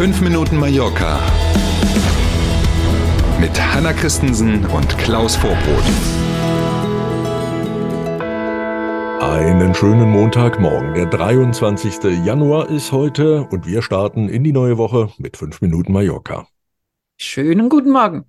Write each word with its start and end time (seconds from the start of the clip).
5 0.00 0.22
Minuten 0.22 0.56
Mallorca 0.56 1.20
mit 3.38 3.50
Hanna 3.60 3.92
Christensen 3.92 4.64
und 4.64 4.96
Klaus 4.96 5.36
Vorbrot. 5.36 5.84
Einen 9.20 9.74
schönen 9.74 10.08
Montagmorgen. 10.08 10.94
Der 10.94 11.04
23. 11.04 12.24
Januar 12.24 12.70
ist 12.70 12.92
heute 12.92 13.44
und 13.50 13.66
wir 13.66 13.82
starten 13.82 14.30
in 14.30 14.42
die 14.42 14.54
neue 14.54 14.78
Woche 14.78 15.10
mit 15.18 15.36
5 15.36 15.60
Minuten 15.60 15.92
Mallorca. 15.92 16.46
Schönen 17.22 17.68
guten 17.68 17.90
Morgen. 17.90 18.24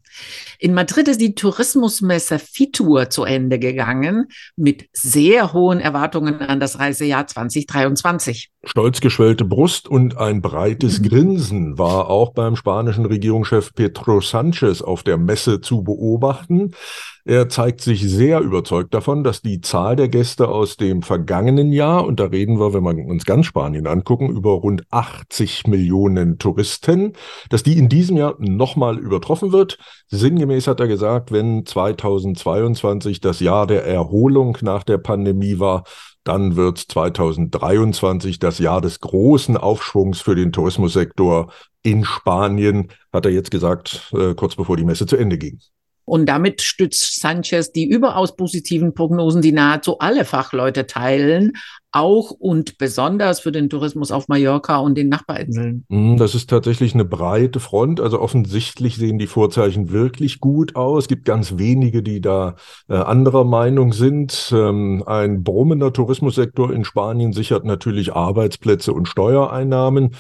In 0.60 0.74
Madrid 0.74 1.08
ist 1.08 1.22
die 1.22 1.34
Tourismusmesse 1.34 2.40
Fitur 2.40 3.10
zu 3.10 3.24
Ende 3.24 3.58
gegangen 3.58 4.28
mit 4.58 4.90
sehr 4.92 5.54
hohen 5.54 5.80
Erwartungen 5.80 6.42
an 6.42 6.60
das 6.60 6.78
Reisejahr 6.78 7.26
2023. 7.26 8.52
Stolz 8.66 9.00
geschwellte 9.00 9.46
Brust 9.46 9.88
und 9.88 10.18
ein 10.18 10.42
breites 10.42 11.00
mhm. 11.00 11.08
Grinsen 11.08 11.78
war 11.78 12.10
auch 12.10 12.34
beim 12.34 12.58
spanischen 12.58 13.06
Regierungschef 13.06 13.74
Pedro 13.74 14.20
Sanchez 14.20 14.82
auf 14.82 15.04
der 15.04 15.18
Messe 15.18 15.62
zu 15.62 15.84
beobachten. 15.84 16.76
Er 17.24 17.50
zeigt 17.50 17.82
sich 17.82 18.02
sehr 18.02 18.40
überzeugt 18.40 18.94
davon, 18.94 19.24
dass 19.24 19.42
die 19.42 19.62
Zahl 19.62 19.96
der 19.96 20.10
Gäste 20.10 20.48
aus 20.48 20.76
dem 20.76 21.04
vergangenen 21.04 21.72
Jahr, 21.72 22.06
und 22.06 22.20
da 22.20 22.26
reden 22.26 22.60
wir, 22.60 22.74
wenn 22.74 22.84
wir 22.84 23.06
uns 23.06 23.26
ganz 23.26 23.46
Spanien 23.46 23.86
angucken, 23.86 24.30
über 24.30 24.52
rund 24.54 24.84
80 24.90 25.68
Millionen 25.68 26.40
Touristen, 26.40 27.14
dass 27.50 27.62
die 27.62 27.78
in 27.78 27.90
diesem 27.90 28.18
Jahr 28.18 28.36
nochmal 28.40 28.98
übertroffen 28.98 29.52
wird. 29.52 29.78
Sinngemäß 30.08 30.68
hat 30.68 30.80
er 30.80 30.88
gesagt, 30.88 31.32
wenn 31.32 31.66
2022 31.66 33.20
das 33.20 33.40
Jahr 33.40 33.68
der 33.68 33.86
Erholung 33.86 34.58
nach 34.62 34.84
der 34.84 34.98
Pandemie 34.98 35.60
war, 35.60 35.84
dann 36.24 36.56
wird 36.56 36.78
2023 36.78 38.40
das 38.40 38.60
Jahr 38.60 38.82
des 38.82 39.00
großen 39.00 39.58
Aufschwungs 39.58 40.22
für 40.22 40.36
den 40.36 40.52
Tourismussektor 40.52 41.52
in 41.84 42.06
Spanien, 42.06 42.90
hat 43.12 43.26
er 43.26 43.32
jetzt 43.32 43.52
gesagt, 43.52 44.12
äh, 44.14 44.34
kurz 44.36 44.56
bevor 44.56 44.78
die 44.78 44.86
Messe 44.86 45.06
zu 45.06 45.18
Ende 45.18 45.38
ging. 45.38 45.60
Und 46.06 46.28
damit 46.28 46.62
stützt 46.62 47.22
Sanchez 47.22 47.72
die 47.72 47.88
überaus 47.88 48.36
positiven 48.36 48.94
Prognosen, 48.94 49.42
die 49.42 49.52
nahezu 49.52 50.00
alle 50.00 50.26
Fachleute 50.26 50.88
teilen, 50.88 51.54
auch 51.92 52.32
und 52.32 52.78
besonders 52.78 53.42
für 53.42 53.52
den 53.52 53.70
Tourismus 53.70 54.12
auf 54.12 54.28
Mallorca 54.28 54.78
und 54.78 54.96
den 54.96 55.10
Nachbarinseln. 55.10 55.86
Hm, 55.90 56.18
das 56.18 56.36
ist 56.36 56.50
tatsächlich 56.50 56.94
eine 56.94 57.06
breite 57.06 57.60
Front. 57.60 58.00
Also 58.00 58.20
offensichtlich 58.20 58.96
sehen 58.96 59.20
die 59.20 59.28
Vorzeichen 59.28 59.92
wirklich 59.92 60.40
gut 60.40 60.76
aus. 60.76 61.04
Es 61.04 61.08
gibt 61.10 61.26
ganz 61.26 61.58
wenige, 61.58 62.02
die 62.02 62.22
da 62.22 62.56
äh, 62.88 62.96
anderer 62.96 63.44
Meinung 63.44 63.92
sind. 63.92 64.52
Ähm, 64.56 65.04
ein 65.06 65.44
brummender 65.44 65.92
Tourismussektor 65.92 66.72
in 66.72 66.86
Spanien 66.86 67.34
sichert 67.34 67.66
natürlich 67.66 68.14
Arbeitsplätze 68.14 68.94
und 68.94 69.08
Steuereinnahmen. 69.08 70.16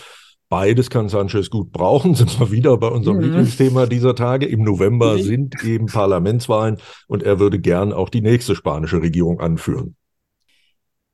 Beides 0.51 0.89
kann 0.89 1.07
Sanchez 1.07 1.49
gut 1.49 1.71
brauchen, 1.71 2.13
sind 2.15 2.37
wir 2.37 2.51
wieder 2.51 2.75
bei 2.75 2.89
unserem 2.89 3.17
mhm. 3.17 3.23
Lieblingsthema 3.23 3.85
dieser 3.85 4.15
Tage. 4.15 4.45
Im 4.45 4.63
November 4.63 5.13
mhm. 5.13 5.21
sind 5.21 5.63
eben 5.63 5.85
Parlamentswahlen 5.85 6.77
und 7.07 7.23
er 7.23 7.39
würde 7.39 7.57
gern 7.57 7.93
auch 7.93 8.09
die 8.09 8.19
nächste 8.19 8.53
spanische 8.53 9.01
Regierung 9.01 9.39
anführen. 9.39 9.95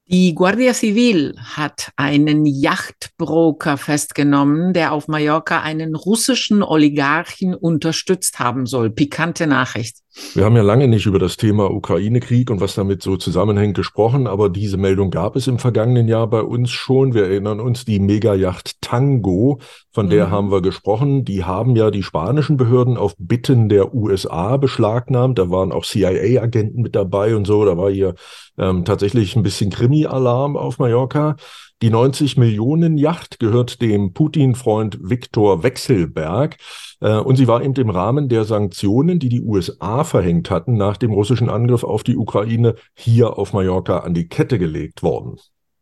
Die 0.10 0.34
Guardia 0.34 0.74
Civil 0.74 1.36
hat 1.38 1.92
einen 1.98 2.46
Yachtbroker 2.46 3.76
festgenommen, 3.76 4.72
der 4.72 4.94
auf 4.94 5.10
Mallorca 5.10 5.62
einen 5.62 5.96
russischen 5.96 6.64
Oligarchen 6.64 7.54
unterstützt 7.54 8.40
haben 8.40 8.68
soll. 8.68 8.90
Pikante 8.90 9.48
Nachricht. 9.48 9.98
Wir 10.34 10.46
haben 10.46 10.56
ja 10.56 10.62
lange 10.62 10.88
nicht 10.88 11.08
über 11.08 11.20
das 11.20 11.36
Thema 11.36 11.70
Ukraine-Krieg 11.70 12.50
und 12.50 12.62
was 12.62 12.76
damit 12.76 13.04
so 13.04 13.18
zusammenhängt 13.18 13.76
gesprochen, 13.76 14.28
aber 14.28 14.50
diese 14.50 14.78
Meldung 14.78 15.12
gab 15.12 15.36
es 15.36 15.46
im 15.48 15.60
vergangenen 15.60 16.08
Jahr 16.08 16.28
bei 16.28 16.42
uns 16.42 16.72
schon. 16.72 17.14
Wir 17.14 17.24
erinnern 17.26 17.60
uns 17.60 17.84
die 17.84 18.00
Megayacht 18.00 18.77
Tango, 18.88 19.60
von 19.92 20.10
der 20.10 20.28
mhm. 20.28 20.32
haben 20.32 20.52
wir 20.52 20.62
gesprochen. 20.62 21.26
Die 21.26 21.44
haben 21.44 21.76
ja 21.76 21.92
die 21.92 22.04
spanischen 22.04 22.56
Behörden 22.56 22.96
auf 22.96 23.16
Bitten 23.18 23.68
der 23.68 23.94
USA 23.94 24.56
beschlagnahmt. 24.56 25.38
Da 25.38 25.50
waren 25.50 25.74
auch 25.74 25.84
CIA-Agenten 25.84 26.82
mit 26.82 26.96
dabei 26.96 27.36
und 27.36 27.46
so. 27.46 27.66
Da 27.66 27.76
war 27.78 27.92
hier 27.92 28.16
ähm, 28.58 28.86
tatsächlich 28.86 29.36
ein 29.36 29.44
bisschen 29.44 29.72
Krimi-Alarm 29.72 30.56
auf 30.56 30.80
Mallorca. 30.80 31.36
Die 31.82 31.90
90 31.90 32.38
Millionen 32.38 32.98
Yacht 32.98 33.40
gehört 33.40 33.82
dem 33.82 34.14
Putin-Freund 34.14 34.98
Viktor 35.02 35.64
Wechselberg. 35.64 36.56
Äh, 37.02 37.18
und 37.18 37.36
sie 37.36 37.50
war 37.50 37.62
eben 37.62 37.74
im 37.76 37.90
Rahmen 37.90 38.30
der 38.30 38.46
Sanktionen, 38.46 39.20
die 39.20 39.30
die 39.30 39.42
USA 39.42 40.06
verhängt 40.06 40.50
hatten 40.50 40.78
nach 40.78 40.96
dem 40.96 41.12
russischen 41.12 41.50
Angriff 41.50 41.84
auf 41.84 42.04
die 42.04 42.16
Ukraine, 42.16 42.76
hier 42.96 43.38
auf 43.38 43.52
Mallorca 43.52 44.00
an 44.00 44.14
die 44.14 44.30
Kette 44.30 44.58
gelegt 44.58 45.04
worden. 45.04 45.36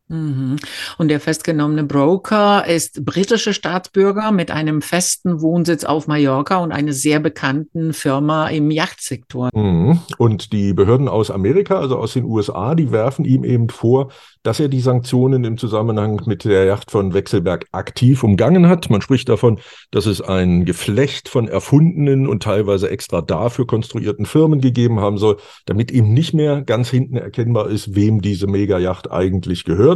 Mhm. 0.08 0.58
Und 0.98 1.08
der 1.08 1.20
festgenommene 1.20 1.84
Broker 1.84 2.66
ist 2.68 3.06
britischer 3.06 3.54
Staatsbürger 3.54 4.32
mit 4.32 4.52
einem 4.52 4.82
festen 4.82 5.42
Wohnsitz 5.42 5.84
auf 5.84 6.08
Mallorca 6.08 6.58
und 6.58 6.72
einer 6.72 6.94
sehr 6.94 7.20
bekannten 7.20 7.94
Firma 7.94 8.48
im 8.50 8.70
Yachtsektor. 8.70 9.50
Mhm. 9.54 10.00
Und 10.18 10.54
die 10.54 10.74
Behörden 10.74 11.08
aus 11.08 11.32
Amerika, 11.32 11.80
also 11.80 11.98
aus 11.98 12.14
den 12.14 12.26
USA, 12.26 12.76
die 12.76 12.92
werfen 12.92 13.26
ihm 13.26 13.44
eben 13.44 13.70
vor, 13.70 14.12
dass 14.46 14.60
er 14.60 14.68
die 14.68 14.80
Sanktionen 14.80 15.44
im 15.44 15.58
Zusammenhang 15.58 16.22
mit 16.26 16.46
der 16.46 16.66
Yacht 16.66 16.92
von 16.92 17.14
Wechselberg 17.16 17.66
aktiv 17.72 18.24
umgangen 18.24 18.68
hat. 18.68 18.92
Man 18.92 19.02
spricht 19.02 19.28
davon, 19.28 19.60
dass 19.90 20.06
es 20.06 20.22
ein 20.22 20.66
Geflecht 20.66 21.30
von 21.30 21.48
erfundenen 21.48 22.28
und 22.28 22.44
teilweise 22.44 22.90
extra 22.92 23.22
dafür 23.22 23.66
konstruierten 23.66 24.28
Firmen 24.28 24.62
gegeben 24.62 25.00
haben 25.00 25.18
soll, 25.18 25.38
damit 25.66 25.90
ihm 25.92 26.14
nicht 26.14 26.36
mehr 26.36 26.62
ganz 26.62 26.90
hinten 26.90 27.18
erkennbar 27.18 27.70
ist, 27.70 27.96
wem 27.96 28.22
diese 28.22 28.46
Megayacht 28.46 29.12
eigentlich 29.12 29.64
gehört. 29.64 29.95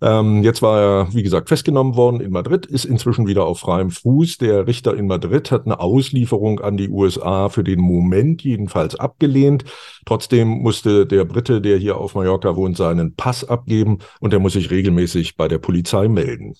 Ähm, 0.00 0.44
jetzt 0.44 0.62
war 0.62 0.80
er, 0.80 1.14
wie 1.14 1.24
gesagt, 1.24 1.48
festgenommen 1.48 1.96
worden 1.96 2.20
in 2.20 2.30
Madrid, 2.30 2.66
ist 2.66 2.84
inzwischen 2.84 3.26
wieder 3.26 3.46
auf 3.46 3.60
freiem 3.60 3.90
Fuß. 3.90 4.38
Der 4.38 4.66
Richter 4.66 4.96
in 4.96 5.08
Madrid 5.08 5.50
hat 5.50 5.66
eine 5.66 5.80
Auslieferung 5.80 6.60
an 6.60 6.76
die 6.76 6.88
USA 6.88 7.48
für 7.48 7.64
den 7.64 7.80
Moment 7.80 8.42
jedenfalls 8.42 8.94
abgelehnt. 8.94 9.64
Trotzdem 10.06 10.48
musste 10.48 11.04
der 11.06 11.24
Brite, 11.24 11.60
der 11.60 11.78
hier 11.78 11.96
auf 11.96 12.14
Mallorca 12.14 12.54
wohnt, 12.54 12.76
seinen 12.76 13.16
Pass 13.16 13.44
abgeben 13.44 13.98
und 14.20 14.32
er 14.32 14.38
muss 14.38 14.52
sich 14.52 14.70
regelmäßig 14.70 15.36
bei 15.36 15.48
der 15.48 15.58
Polizei 15.58 16.06
melden. 16.08 16.54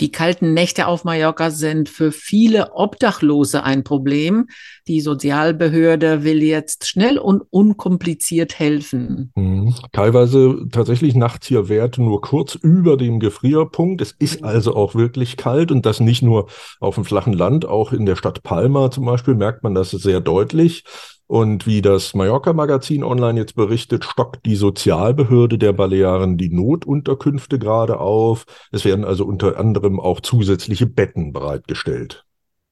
Die 0.00 0.10
kalten 0.10 0.54
Nächte 0.54 0.88
auf 0.88 1.04
Mallorca 1.04 1.50
sind 1.50 1.88
für 1.88 2.10
viele 2.10 2.72
Obdachlose 2.72 3.62
ein 3.62 3.84
Problem. 3.84 4.48
Die 4.88 5.00
Sozialbehörde 5.00 6.24
will 6.24 6.42
jetzt 6.42 6.88
schnell 6.88 7.16
und 7.16 7.42
unkompliziert 7.50 8.58
helfen. 8.58 9.30
Mhm. 9.36 9.72
Teilweise 9.92 10.66
tatsächlich 10.72 11.14
nachts 11.14 11.46
hier 11.46 11.68
Werte 11.68 12.02
nur 12.02 12.20
kurz 12.20 12.56
über 12.56 12.96
dem 12.96 13.20
Gefrierpunkt. 13.20 14.00
Es 14.00 14.10
ist 14.18 14.40
mhm. 14.40 14.48
also 14.48 14.74
auch 14.74 14.96
wirklich 14.96 15.36
kalt 15.36 15.70
und 15.70 15.86
das 15.86 16.00
nicht 16.00 16.22
nur 16.22 16.48
auf 16.80 16.96
dem 16.96 17.04
flachen 17.04 17.32
Land, 17.32 17.64
auch 17.64 17.92
in 17.92 18.04
der 18.04 18.16
Stadt 18.16 18.42
Palma 18.42 18.90
zum 18.90 19.04
Beispiel 19.04 19.34
merkt 19.34 19.62
man 19.62 19.76
das 19.76 19.92
sehr 19.92 20.20
deutlich. 20.20 20.82
Und 21.26 21.66
wie 21.66 21.80
das 21.80 22.14
Mallorca-Magazin 22.14 23.02
online 23.02 23.40
jetzt 23.40 23.54
berichtet, 23.54 24.04
stockt 24.04 24.44
die 24.44 24.56
Sozialbehörde 24.56 25.58
der 25.58 25.72
Balearen 25.72 26.36
die 26.36 26.50
Notunterkünfte 26.50 27.58
gerade 27.58 27.98
auf. 27.98 28.44
Es 28.72 28.84
werden 28.84 29.04
also 29.04 29.24
unter 29.24 29.58
anderem 29.58 30.00
auch 30.00 30.20
zusätzliche 30.20 30.86
Betten 30.86 31.32
bereitgestellt. 31.32 32.24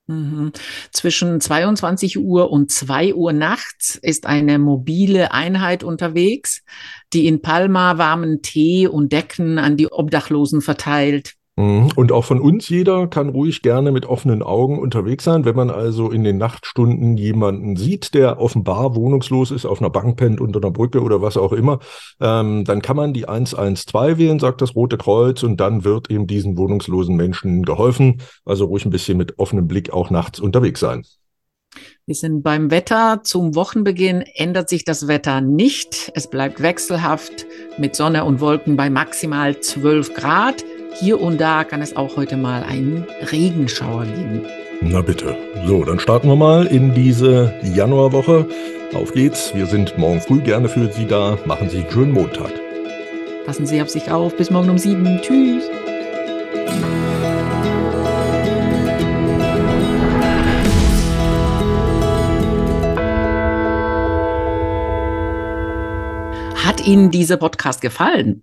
Mhm. 0.07 0.53
Zwischen 0.91 1.41
22 1.41 2.19
Uhr 2.19 2.51
und 2.51 2.71
2 2.71 3.15
Uhr 3.15 3.33
nachts 3.33 3.97
ist 3.97 4.27
eine 4.27 4.59
mobile 4.59 5.33
Einheit 5.33 5.85
unterwegs, 5.85 6.63
die 7.13 7.27
in 7.27 7.41
Palma 7.41 7.99
warmen 7.99 8.43
Tee 8.43 8.87
und 8.87 9.13
Decken 9.13 9.59
an 9.59 9.77
die 9.77 9.91
Obdachlosen 9.91 10.61
verteilt. 10.61 11.35
Mhm. 11.57 11.91
Und 11.97 12.13
auch 12.13 12.25
von 12.25 12.41
uns 12.41 12.69
jeder 12.71 13.07
kann 13.09 13.29
ruhig 13.29 13.61
gerne 13.61 13.93
mit 13.93 14.07
offenen 14.07 14.43
Augen 14.43 14.79
unterwegs 14.79 15.25
sein. 15.25 15.45
Wenn 15.45 15.55
man 15.55 15.71
also 15.71 16.11
in 16.11 16.25
den 16.25 16.39
Nachtstunden 16.39 17.19
jemanden 17.19 17.77
sieht, 17.77 18.15
der 18.15 18.41
offenbar 18.41 18.95
wohnungslos 18.95 19.51
ist, 19.51 19.67
auf 19.67 19.81
einer 19.81 19.91
Bank 19.91 20.17
pennt, 20.17 20.41
unter 20.41 20.61
einer 20.61 20.71
Brücke 20.71 21.03
oder 21.03 21.21
was 21.21 21.37
auch 21.37 21.53
immer, 21.53 21.81
ähm, 22.21 22.65
dann 22.65 22.81
kann 22.81 22.97
man 22.97 23.13
die 23.13 23.29
112 23.29 24.17
wählen, 24.17 24.39
sagt 24.39 24.63
das 24.63 24.75
Rote 24.75 24.97
Kreuz, 24.97 25.43
und 25.43 25.61
dann 25.61 25.85
wird 25.85 26.11
eben 26.11 26.27
diesen 26.27 26.57
wohnungslosen 26.57 27.17
Menschen 27.17 27.65
geholfen. 27.65 28.23
Also 28.47 28.65
ruhig 28.65 28.87
ein 28.87 28.91
bisschen 28.91 29.19
mit 29.19 29.39
offenem 29.39 29.69
Blick 29.69 29.93
auch 29.93 30.09
nachts 30.09 30.41
unterwegs 30.41 30.81
sein. 30.81 31.05
Wir 32.07 32.15
sind 32.15 32.43
beim 32.43 32.71
Wetter. 32.71 33.21
Zum 33.25 33.55
Wochenbeginn 33.55 34.23
ändert 34.35 34.69
sich 34.69 34.85
das 34.85 35.07
Wetter 35.07 35.41
nicht. 35.41 36.13
Es 36.15 36.29
bleibt 36.29 36.61
wechselhaft 36.61 37.47
mit 37.79 37.95
Sonne 37.95 38.25
und 38.25 38.41
Wolken 38.41 38.77
bei 38.77 38.91
maximal 38.91 39.59
12 39.61 40.15
Grad. 40.15 40.65
Hier 41.01 41.21
und 41.21 41.41
da 41.41 41.65
kann 41.65 41.83
es 41.83 41.97
auch 41.97 42.17
heute 42.17 42.37
mal 42.37 42.63
einen 42.63 43.07
Regenschauer 43.31 44.05
geben. 44.05 44.47
Na 44.81 45.01
bitte. 45.01 45.37
So, 45.67 45.85
dann 45.85 45.99
starten 45.99 46.29
wir 46.29 46.37
mal 46.37 46.67
in 46.67 46.93
diese 46.95 47.55
Januarwoche. 47.63 48.47
Auf 48.95 49.13
geht's. 49.13 49.55
Wir 49.55 49.67
sind 49.67 49.97
morgen 49.97 50.21
früh 50.21 50.41
gerne 50.41 50.69
für 50.69 50.93
Sie 50.93 51.07
da. 51.07 51.39
Machen 51.47 51.71
Sie 51.71 51.79
einen 51.79 51.91
schönen 51.91 52.13
Montag. 52.13 52.53
Passen 53.47 53.67
Sie 53.67 53.81
auf 53.81 53.89
sich 53.89 54.11
auf. 54.11 54.37
Bis 54.37 54.51
morgen 54.51 54.71
um 54.71 54.79
sieben. 54.79 55.21
Tschüss. 55.23 55.65
Hat 66.65 66.87
Ihnen 66.87 67.11
dieser 67.11 67.37
Podcast 67.37 67.81
gefallen? 67.81 68.43